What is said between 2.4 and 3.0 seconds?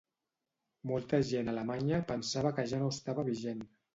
que ja no